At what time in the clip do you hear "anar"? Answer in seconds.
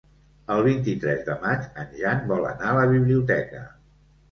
2.55-2.73